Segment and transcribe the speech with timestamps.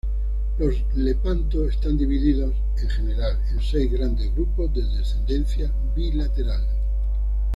[0.57, 6.65] Los lepanto están divididos, en general, en seis grandes grupos de descendencia bilateral.